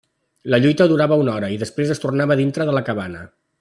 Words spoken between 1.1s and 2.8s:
una hora i després es tornava a dintre